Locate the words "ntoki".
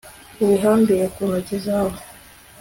1.27-1.57